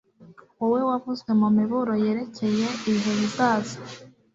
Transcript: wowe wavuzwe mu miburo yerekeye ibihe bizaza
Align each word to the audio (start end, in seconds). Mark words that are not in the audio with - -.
wowe 0.59 0.81
wavuzwe 0.89 1.31
mu 1.41 1.47
miburo 1.57 1.93
yerekeye 2.03 2.67
ibihe 2.89 3.11
bizaza 3.19 3.77